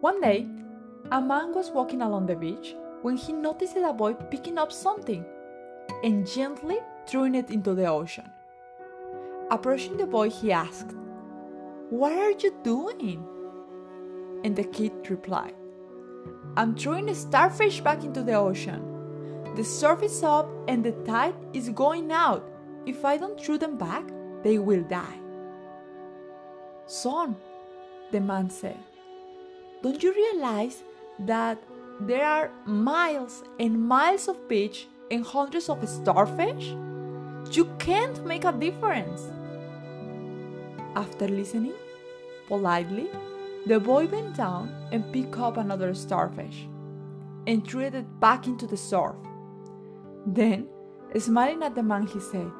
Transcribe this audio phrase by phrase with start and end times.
[0.00, 0.46] One day,
[1.12, 5.26] a man was walking along the beach when he noticed a boy picking up something
[6.02, 8.30] and gently throwing it into the ocean.
[9.50, 10.94] Approaching the boy, he asked,
[11.90, 13.22] What are you doing?
[14.42, 15.54] And the kid replied,
[16.56, 18.82] I'm throwing a starfish back into the ocean.
[19.54, 22.48] The surf is up and the tide is going out.
[22.86, 24.04] If I don't throw them back,
[24.42, 25.18] they will die.
[26.86, 27.36] Son,
[28.12, 28.78] the man said,
[29.82, 30.82] don't you realize
[31.20, 31.58] that
[32.00, 36.74] there are miles and miles of beach and hundreds of starfish?
[37.52, 39.22] You can't make a difference.
[40.94, 41.74] After listening,
[42.46, 43.08] politely,
[43.66, 46.66] the boy bent down and picked up another starfish
[47.46, 49.16] and threw it back into the surf.
[50.26, 50.68] Then,
[51.18, 52.50] smiling at the man, he said,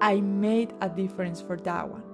[0.00, 2.09] I made a difference for that one.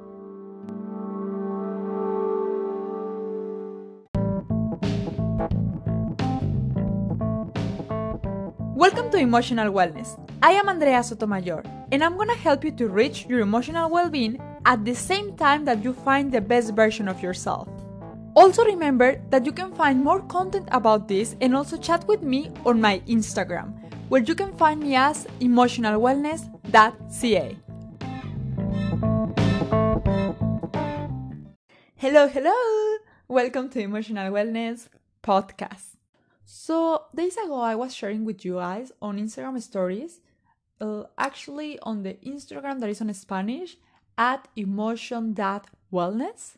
[8.77, 10.21] Welcome to Emotional Wellness.
[10.43, 14.38] I am Andrea Sotomayor, and I'm gonna help you to reach your emotional well being
[14.66, 17.71] at the same time that you find the best version of yourself.
[18.35, 22.52] Also, remember that you can find more content about this and also chat with me
[22.66, 23.73] on my Instagram,
[24.10, 27.57] where you can find me as emotionalwellness.ca.
[31.96, 32.99] Hello, hello!
[33.27, 34.90] Welcome to Emotional Wellness
[35.23, 35.96] Podcast.
[36.49, 40.21] So, days ago, I was sharing with you guys on Instagram stories,
[40.80, 43.77] uh, actually on the Instagram that is on Spanish
[44.16, 46.55] at emotion.wellness,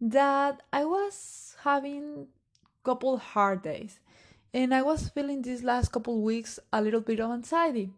[0.00, 2.28] that I was having
[2.82, 4.00] couple hard days
[4.54, 7.90] and I was feeling these last couple weeks a little bit of anxiety.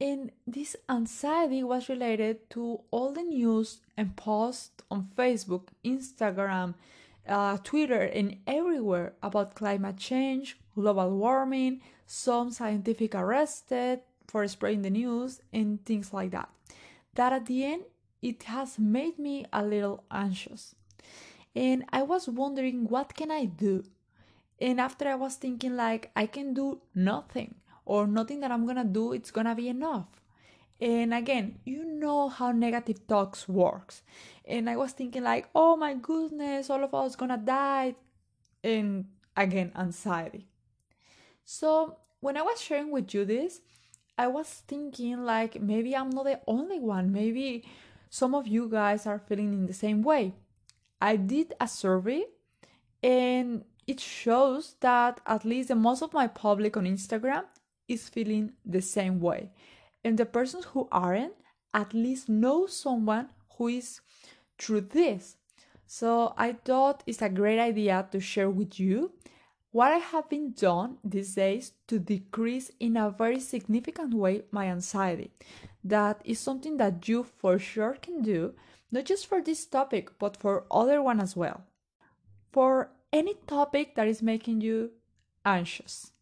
[0.00, 6.74] And this anxiety was related to all the news and posts on Facebook, Instagram,
[7.28, 14.90] uh, Twitter, and everywhere about climate change, global warming, some scientific arrested for spreading the
[14.90, 16.48] news, and things like that.
[17.14, 17.82] That at the end,
[18.22, 20.74] it has made me a little anxious.
[21.54, 23.84] And I was wondering, what can I do?
[24.60, 28.84] And after I was thinking, like, I can do nothing, or nothing that I'm gonna
[28.84, 30.08] do, it's gonna be enough.
[30.80, 34.02] And again, you know how negative talks works.
[34.44, 37.94] And I was thinking like, oh my goodness, all of us gonna die.
[38.62, 39.06] And
[39.36, 40.46] again, anxiety.
[41.44, 43.60] So when I was sharing with you this,
[44.18, 47.12] I was thinking like maybe I'm not the only one.
[47.12, 47.64] Maybe
[48.10, 50.34] some of you guys are feeling in the same way.
[51.00, 52.24] I did a survey
[53.02, 57.44] and it shows that at least the most of my public on Instagram
[57.88, 59.50] is feeling the same way
[60.06, 61.34] and the persons who aren't
[61.74, 63.28] at least know someone
[63.58, 64.00] who is
[64.56, 65.36] through this.
[65.84, 69.10] So I thought it's a great idea to share with you
[69.72, 74.66] what I have been done these days to decrease in a very significant way my
[74.66, 75.32] anxiety.
[75.82, 78.54] That is something that you for sure can do,
[78.92, 81.64] not just for this topic, but for other one as well.
[82.52, 84.92] For any topic that is making you
[85.44, 86.12] anxious.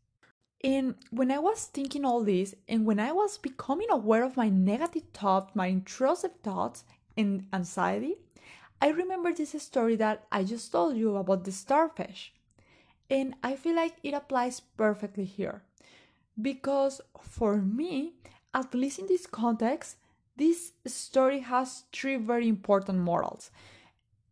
[0.65, 4.49] And when I was thinking all this, and when I was becoming aware of my
[4.49, 6.85] negative thoughts, my intrusive thoughts,
[7.19, 8.17] and anxiety,
[8.81, 12.33] I remember this story that I just told you about the starfish.
[13.11, 15.63] And I feel like it applies perfectly here.
[16.41, 18.15] Because for me,
[18.55, 19.97] at least in this context,
[20.37, 23.51] this story has three very important morals.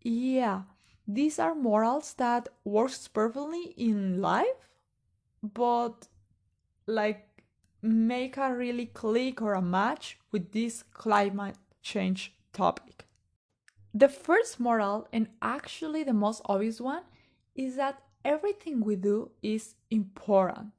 [0.00, 0.62] Yeah,
[1.06, 4.70] these are morals that works perfectly in life,
[5.42, 6.08] but
[6.86, 7.42] like
[7.82, 13.04] make a really click or a match with this climate change topic.
[13.94, 17.02] The first moral, and actually the most obvious one,
[17.54, 20.72] is that everything we do is important.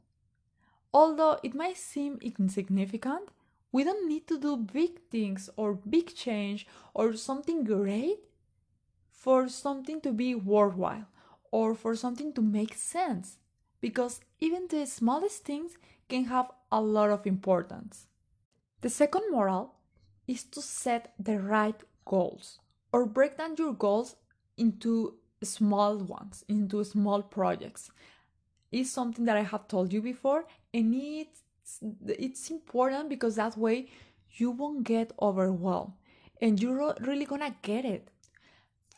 [0.94, 3.30] Although it might seem insignificant,
[3.72, 8.20] we don't need to do big things or big change or something great
[9.12, 11.08] for something to be worthwhile
[11.52, 13.38] or for something to make sense.
[13.82, 15.78] Because even the smallest things
[16.10, 18.08] can have a lot of importance.
[18.82, 19.76] The second moral
[20.28, 22.60] is to set the right goals
[22.92, 24.16] or break down your goals
[24.58, 27.92] into small ones, into small projects.
[28.72, 31.44] Is something that I have told you before, and it's
[32.08, 33.90] it's important because that way
[34.32, 35.94] you won't get overwhelmed
[36.42, 38.10] and you're really gonna get it.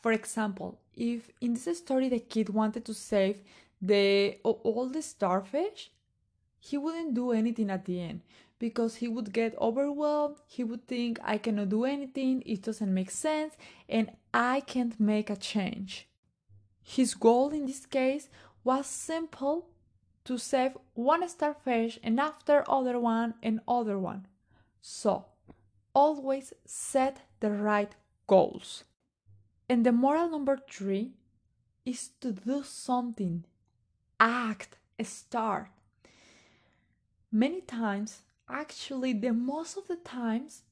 [0.02, 3.42] For example, if in this story the kid wanted to save
[3.80, 5.90] the all the starfish,
[6.58, 8.22] he wouldn't do anything at the end
[8.58, 10.36] because he would get overwhelmed.
[10.46, 13.54] He would think, I cannot do anything, it doesn't make sense,
[13.88, 16.08] and I can't make a change.
[16.82, 18.28] His goal in this case
[18.64, 19.68] was simple
[20.24, 24.26] to save one starfish and after other one and other one.
[24.80, 25.26] So,
[25.94, 27.94] always set the right
[28.26, 28.84] goals.
[29.68, 31.12] And the moral number three
[31.84, 33.44] is to do something,
[34.18, 35.68] act, start.
[37.36, 40.62] Many times, actually, the most of the times,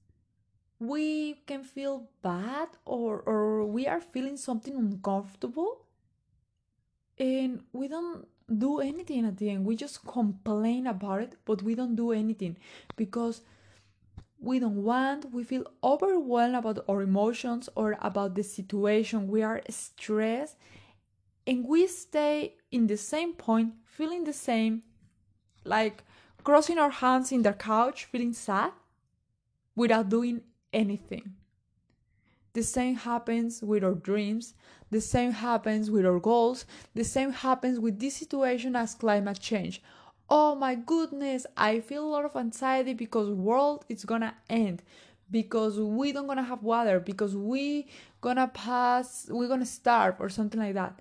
[0.79, 5.85] we can feel bad or, or we are feeling something uncomfortable
[7.19, 9.67] and we don't do anything at the end.
[9.67, 12.57] We just complain about it, but we don't do anything
[12.97, 13.43] because
[14.41, 19.29] we don't want, we feel overwhelmed about our emotions or about the situation.
[19.29, 20.57] We are stressed
[21.47, 24.83] and we stay in the same point, feeling the same,
[25.67, 26.03] like
[26.45, 28.73] crossing our hands in the couch, feeling sad
[29.75, 30.43] without doing
[30.73, 31.35] anything.
[32.53, 34.55] The same happens with our dreams,
[34.91, 39.83] the same happens with our goals, the same happens with this situation as climate change.
[40.31, 44.83] Oh my goodness, I feel a lot of anxiety because world is gonna end.
[45.31, 47.01] Because we don't gonna have water.
[47.01, 47.89] Because we
[48.21, 51.01] gonna pass we're gonna starve or something like that.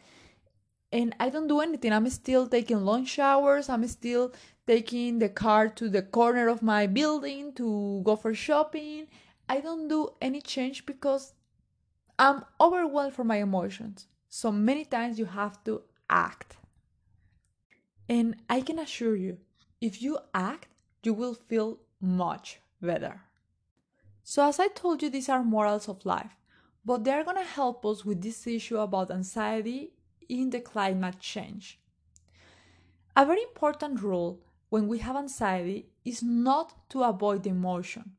[0.92, 1.94] And i don't do anything.
[1.94, 3.69] I'm still taking long showers.
[3.69, 4.34] I'm still
[4.65, 9.07] taking the car to the corner of my building to go for shopping
[9.50, 11.33] i don't do any change because
[12.18, 14.07] I'm overwhelmed for my emotions.
[14.30, 16.57] So many times you have to act.
[18.07, 19.39] And I can assure you,
[19.81, 20.68] if you act,
[21.04, 23.21] you will feel much better.
[24.24, 26.38] So, as I told you, these are morals of life,
[26.86, 29.94] but they're gonna help us with this issue about anxiety
[30.30, 31.80] in the climate change.
[33.16, 34.39] A very important rule
[34.74, 38.14] when we have anxiety is not to avoid the emotion,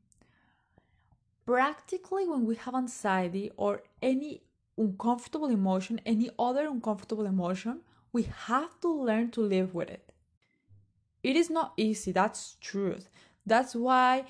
[1.45, 4.41] practically when we have anxiety or any
[4.77, 7.81] uncomfortable emotion, any other uncomfortable emotion,
[8.13, 10.13] we have to learn to live with it.
[11.23, 13.09] It is not easy, that's truth.
[13.45, 14.23] That's why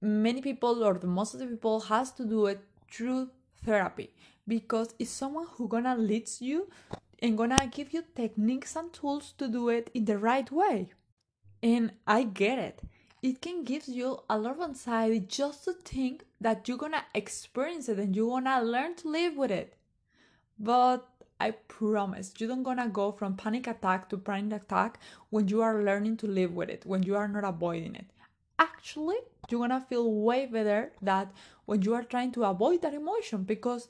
[0.00, 3.30] many people or the most of the people has to do it through
[3.64, 4.14] therapy
[4.46, 6.68] because it's someone who gonna leads you
[7.18, 10.90] and gonna give you techniques and tools to do it in the right way.
[11.64, 12.80] And I get it
[13.24, 17.88] it can give you a lot of anxiety just to think that you're gonna experience
[17.88, 19.72] it and you're gonna learn to live with it.
[20.58, 21.08] But
[21.40, 25.00] I promise you don't gonna go from panic attack to panic attack
[25.30, 28.04] when you are learning to live with it, when you are not avoiding it.
[28.58, 29.16] Actually,
[29.48, 31.32] you're gonna feel way better that
[31.64, 33.88] when you are trying to avoid that emotion because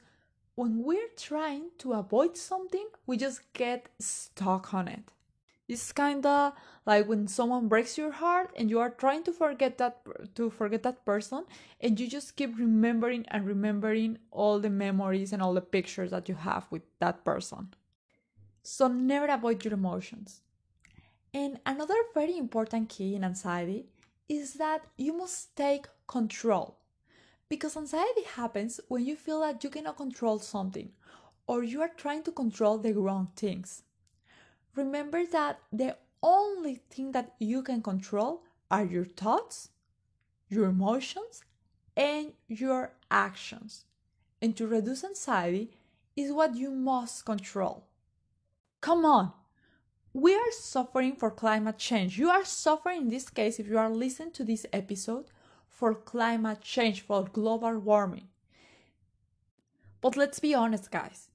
[0.55, 5.03] when we're trying to avoid something, we just get stuck on it.
[5.67, 6.53] It's kinda
[6.85, 10.03] like when someone breaks your heart and you are trying to forget that
[10.35, 11.45] to forget that person
[11.81, 16.29] and you just keep remembering and remembering all the memories and all the pictures that
[16.29, 17.73] you have with that person.
[18.63, 20.43] So never avoid your emotions.
[21.33, 23.87] And another very important key in anxiety
[24.29, 26.79] is that you must take control.
[27.49, 30.93] Because anxiety happens when you feel that you cannot control something
[31.47, 33.83] or you are trying to control the wrong things
[34.77, 39.71] remember that the only thing that you can control are your thoughts,
[40.49, 41.43] your emotions,
[41.97, 43.85] and your actions.
[44.41, 45.71] And to reduce anxiety
[46.17, 47.85] is what you must control.
[48.81, 49.33] Come on,
[50.13, 52.19] we are suffering for climate change.
[52.19, 55.27] You are suffering in this case, if you are listening to this episode,
[55.69, 58.29] for climate change, for global warming.
[60.01, 61.29] But let's be honest, guys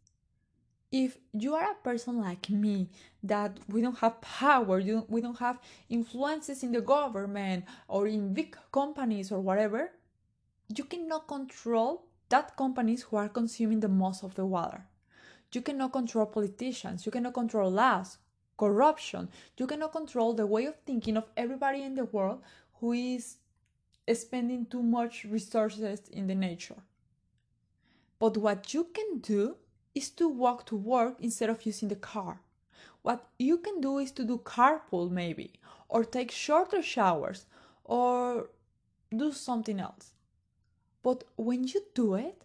[0.92, 2.90] if you are a person like me
[3.22, 8.08] that we don't have power you don't, we don't have influences in the government or
[8.08, 9.92] in big companies or whatever
[10.76, 14.86] you cannot control that companies who are consuming the most of the water.
[15.52, 17.06] You cannot control politicians.
[17.06, 18.20] You cannot control laws
[18.58, 19.30] corruption.
[19.58, 22.42] You cannot control the way of thinking of everybody in the world
[22.80, 23.38] who is
[24.14, 26.84] spending too much resources in the nature.
[28.20, 29.56] But what you can do
[29.96, 32.42] is to walk to work instead of using the car.
[33.02, 35.54] What you can do is to do carpool maybe,
[35.88, 37.46] or take shorter showers,
[37.84, 38.50] or
[39.16, 40.12] do something else.
[41.02, 42.44] But when you do it,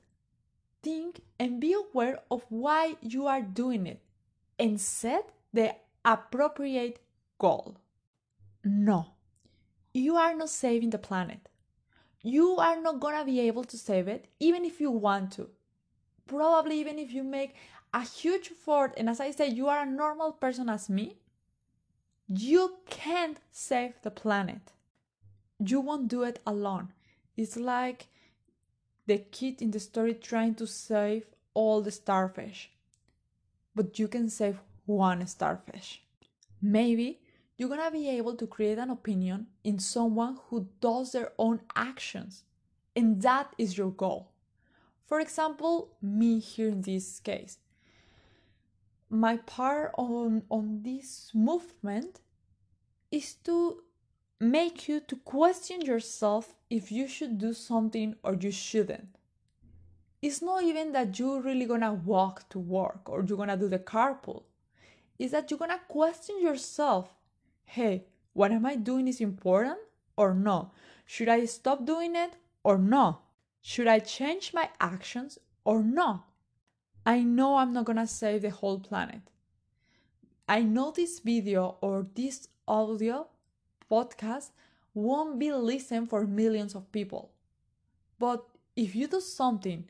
[0.83, 4.01] think and be aware of why you are doing it
[4.59, 5.75] and set the
[6.05, 7.01] appropriate
[7.39, 7.77] goal.
[8.65, 9.07] No,
[9.93, 11.49] you are not saving the planet.
[12.23, 15.51] You are not gonna be able to save it even if you want to
[16.27, 17.55] probably even if you make
[17.93, 21.17] a huge effort and as i say you are a normal person as me
[22.29, 24.73] you can't save the planet
[25.59, 26.93] you won't do it alone
[27.37, 28.09] it's like
[29.07, 32.71] the kid in the story trying to save all the starfish
[33.75, 36.03] but you can save one starfish.
[36.61, 37.21] Maybe
[37.57, 42.45] you're gonna be able to create an opinion in someone who does their own actions,
[42.95, 44.33] and that is your goal.
[45.05, 47.59] For example, me here in this case.
[49.11, 52.21] My part on, on this movement
[53.11, 53.83] is to
[54.41, 59.09] make you to question yourself if you should do something or you shouldn't.
[60.21, 63.79] It's not even that you're really gonna walk to work or you're gonna do the
[63.79, 64.45] carpool.
[65.19, 67.11] It's that you're gonna question yourself
[67.67, 69.79] hey, what am I doing is important
[70.17, 70.71] or no?
[71.07, 73.19] Should I stop doing it or no?
[73.67, 76.27] Should I change my actions or not?
[77.07, 79.23] I know I'm not gonna save the whole planet.
[80.47, 83.27] I know this video or this audio
[83.91, 84.51] podcast
[84.93, 87.33] won't be listened for millions of people.
[88.19, 88.45] But
[88.77, 89.89] if you do something,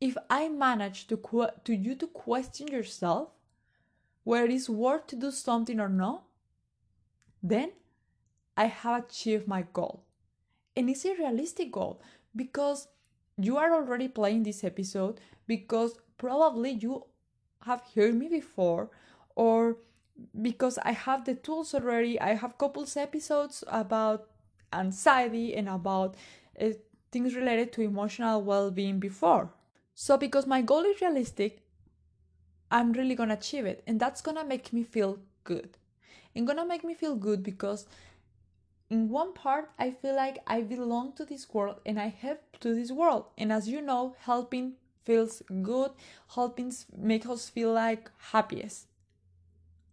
[0.00, 3.28] if I manage to, to you to question yourself
[4.24, 6.24] where it is worth to do something or not,
[7.42, 7.72] then
[8.56, 10.06] I have achieved my goal.
[10.74, 12.00] And it's a realistic goal
[12.34, 12.88] because
[13.44, 17.04] you are already playing this episode because probably you
[17.64, 18.90] have heard me before
[19.34, 19.76] or
[20.40, 22.20] because I have the tools already.
[22.20, 24.28] I have couples episodes about
[24.72, 26.16] anxiety and about
[26.60, 26.70] uh,
[27.10, 29.50] things related to emotional well-being before.
[29.94, 31.60] So because my goal is realistic,
[32.70, 35.76] I'm really going to achieve it and that's going to make me feel good
[36.34, 37.86] and gonna make me feel good because
[38.92, 42.74] in one part i feel like i belong to this world and i help to
[42.74, 43.24] this world.
[43.36, 45.90] And as you know helping feels good.
[46.34, 48.86] Helping makes us feel like happiest.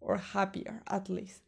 [0.00, 1.42] Or happier at least.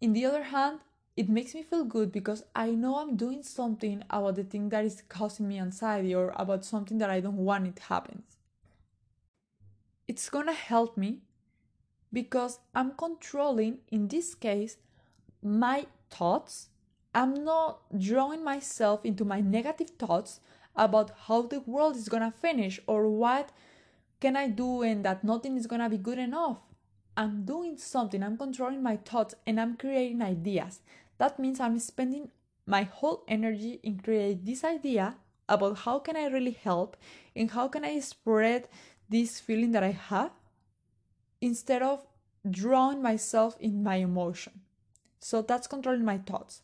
[0.00, 0.80] In the other hand
[1.16, 4.84] it makes me feel good because i know i'm doing something about the thing that
[4.84, 8.36] is causing me anxiety or about something that i don't want it happens.
[10.06, 11.22] It's gonna help me
[12.12, 14.76] because I'm controlling, in this case,
[15.42, 16.68] my thoughts.
[17.14, 20.40] I'm not drawing myself into my negative thoughts
[20.76, 23.50] about how the world is gonna finish or what
[24.20, 26.58] can I do and that nothing is gonna be good enough.
[27.16, 30.80] I'm doing something, I'm controlling my thoughts and I'm creating ideas.
[31.18, 32.30] That means I'm spending
[32.66, 35.16] my whole energy in create this idea
[35.48, 36.96] about how can I really help
[37.34, 38.68] and how can I spread
[39.08, 40.30] this feeling that I have
[41.40, 42.06] instead of
[42.48, 44.60] drawing myself in my emotion.
[45.20, 46.62] So that's controlling my thoughts.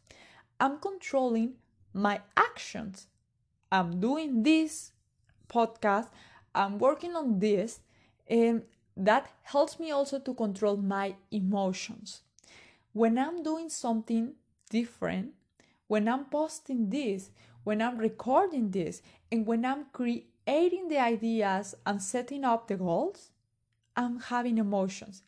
[0.58, 1.54] I'm controlling
[1.92, 3.06] my actions.
[3.70, 4.92] I'm doing this
[5.48, 6.08] podcast,
[6.54, 7.80] I'm working on this,
[8.28, 8.62] and
[8.96, 12.22] that helps me also to control my emotions.
[12.92, 14.32] When I'm doing something
[14.70, 15.32] different,
[15.86, 17.30] when I'm posting this,
[17.64, 23.30] when I'm recording this, and when I'm creating the ideas and setting up the goals,
[23.96, 25.22] I'm having emotions.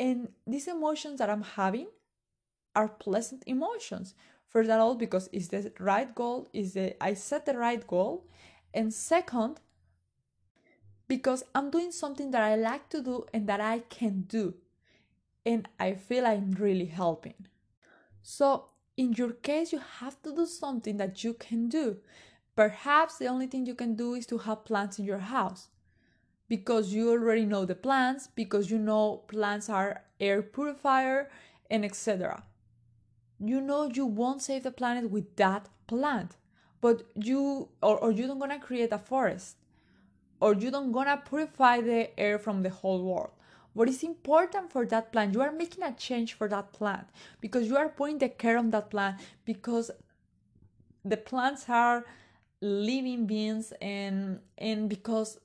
[0.00, 1.88] And these emotions that I'm having
[2.74, 4.14] are pleasant emotions.
[4.48, 8.26] First of all, because it's the right goal, is the I set the right goal.
[8.74, 9.60] And second,
[11.08, 14.54] because I'm doing something that I like to do and that I can do.
[15.44, 17.46] And I feel I'm really helping.
[18.22, 21.96] So, in your case, you have to do something that you can do.
[22.54, 25.68] Perhaps the only thing you can do is to have plants in your house
[26.48, 31.30] because you already know the plants, because you know plants are air purifier,
[31.70, 32.42] and etc.
[33.44, 36.36] You know you won't save the planet with that plant,
[36.80, 39.56] but you or, or you don't gonna create a forest,
[40.40, 43.30] or you don't gonna purify the air from the whole world.
[43.74, 45.34] What is important for that plant?
[45.34, 47.08] You are making a change for that plant
[47.40, 49.90] because you are putting the care on that plant because
[51.04, 52.04] the plants are
[52.60, 55.38] living beings and and because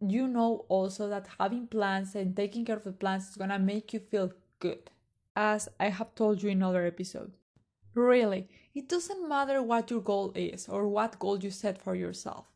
[0.00, 3.92] you know also that having plants and taking care of the plants is gonna make
[3.92, 4.90] you feel good,
[5.36, 7.36] as I have told you in other episodes.
[7.94, 12.46] Really, it doesn't matter what your goal is or what goal you set for yourself.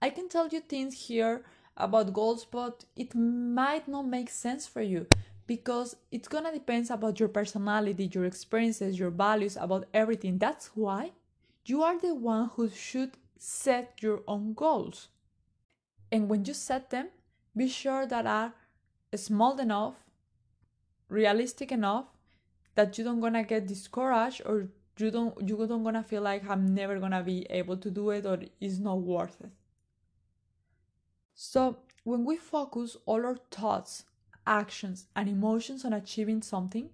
[0.00, 1.44] I can tell you things here
[1.76, 5.06] about goals, but it might not make sense for you
[5.46, 10.38] because it's gonna depend about your personality, your experiences, your values, about everything.
[10.38, 11.12] That's why
[11.66, 15.08] you are the one who should set your own goals.
[16.10, 17.08] And when you set them,
[17.56, 18.54] be sure that are
[19.14, 19.94] small enough,
[21.12, 22.06] realistic enough
[22.74, 26.74] that you don't gonna get discouraged or you don't you don't gonna feel like I'm
[26.74, 29.50] never gonna be able to do it or it's not worth it.
[31.34, 34.04] So when we focus all our thoughts,
[34.46, 36.90] actions, and emotions on achieving something,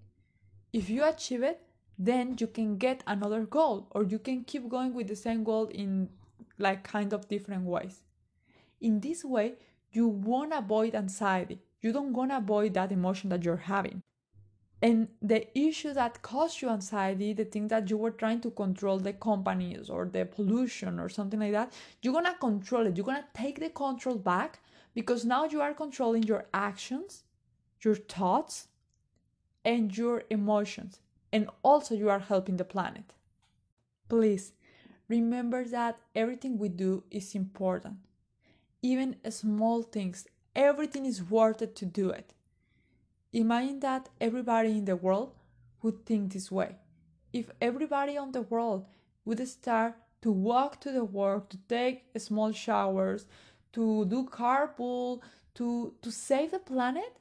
[0.71, 1.61] if you achieve it,
[1.97, 5.65] then you can get another goal or you can keep going with the same goal
[5.67, 6.09] in
[6.57, 8.01] like kind of different ways.
[8.81, 9.55] In this way,
[9.91, 14.01] you won't avoid anxiety you don't gonna avoid that emotion that you're having.
[14.81, 18.97] And the issue that caused you anxiety, the thing that you were trying to control
[18.97, 22.95] the companies or the pollution or something like that, you're gonna control it.
[22.95, 24.59] You're gonna take the control back
[24.93, 27.23] because now you are controlling your actions,
[27.81, 28.69] your thoughts,
[29.65, 31.01] and your emotions.
[31.31, 33.13] And also, you are helping the planet.
[34.07, 34.53] Please
[35.07, 37.97] remember that everything we do is important.
[38.81, 42.33] Even small things, everything is worth it to do it.
[43.31, 45.35] Imagine that everybody in the world
[45.83, 46.77] would think this way.
[47.31, 48.87] If everybody on the world
[49.23, 53.27] would start to walk to the work, to take small showers,
[53.73, 55.21] to do carpool,
[55.55, 57.17] to, to save the planet,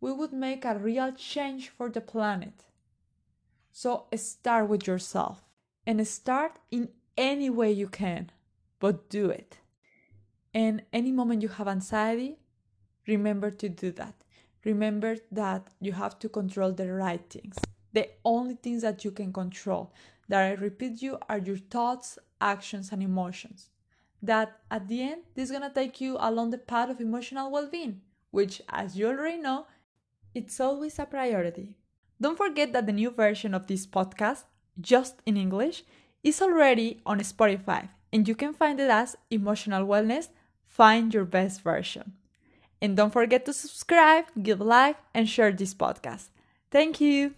[0.00, 2.64] we would make a real change for the planet.
[3.72, 5.42] So start with yourself
[5.86, 8.30] and start in any way you can,
[8.78, 9.58] but do it.
[10.54, 12.38] And any moment you have anxiety,
[13.06, 14.14] remember to do that.
[14.68, 17.56] Remember that you have to control the right things.
[17.94, 19.94] The only things that you can control,
[20.28, 23.70] that I repeat you, are your thoughts, actions, and emotions.
[24.22, 27.66] That at the end, this is gonna take you along the path of emotional well
[27.66, 29.64] being, which, as you already know,
[30.34, 31.78] it's always a priority.
[32.20, 34.44] Don't forget that the new version of this podcast,
[34.78, 35.82] just in English,
[36.22, 40.28] is already on Spotify, and you can find it as Emotional Wellness
[40.66, 42.17] Find Your Best Version.
[42.80, 46.28] And don't forget to subscribe, give a like, and share this podcast.
[46.70, 47.34] Thank you.